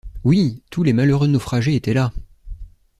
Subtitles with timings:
[0.23, 0.63] Oui!
[0.71, 2.11] tous les malheureux naufragés étaient là!